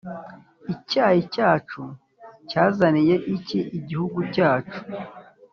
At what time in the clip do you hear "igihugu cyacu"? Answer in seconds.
3.77-4.79